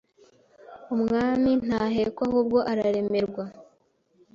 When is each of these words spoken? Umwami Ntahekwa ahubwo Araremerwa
Umwami 0.95 1.51
Ntahekwa 1.67 2.23
ahubwo 2.29 2.57
Araremerwa 2.71 3.43